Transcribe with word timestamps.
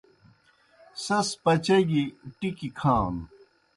سیْس 1.03 1.29
پچاگیْ 1.43 2.03
ٹِکیْ 2.37 2.69
کھانوْ۔ 2.77 3.23